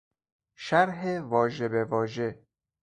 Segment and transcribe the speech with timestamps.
[0.63, 1.01] شرح
[1.31, 2.29] واژه به واژه